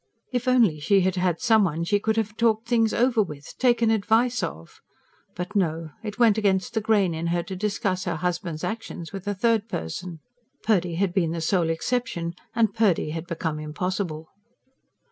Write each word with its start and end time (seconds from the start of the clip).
If 0.33 0.47
only 0.47 0.79
she 0.79 1.01
had 1.01 1.15
had 1.15 1.39
some 1.39 1.63
one 1.63 1.83
she 1.83 1.99
could 1.99 2.17
have 2.17 2.35
talked 2.35 2.67
things 2.67 2.91
over 2.91 3.21
with, 3.21 3.53
taken 3.59 3.91
advice 3.91 4.41
of! 4.41 4.81
But 5.35 5.55
no 5.55 5.91
it 6.01 6.17
went 6.17 6.39
against 6.39 6.73
the 6.73 6.81
grain 6.81 7.13
in 7.13 7.27
her 7.27 7.43
to 7.43 7.55
discuss 7.55 8.05
her 8.05 8.15
husband's 8.15 8.63
actions 8.63 9.13
with 9.13 9.27
a 9.27 9.35
third 9.35 9.69
person. 9.69 10.19
Purdy 10.63 10.95
had 10.95 11.13
been 11.13 11.33
the 11.33 11.39
sole 11.41 11.69
exception, 11.69 12.33
and 12.55 12.73
Purdy 12.73 13.11
had 13.11 13.27
become 13.27 13.59
impossible. 13.59 14.29